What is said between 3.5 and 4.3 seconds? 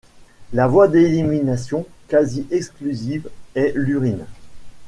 est l'urine.